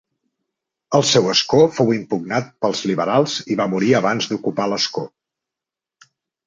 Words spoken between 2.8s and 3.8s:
liberals i va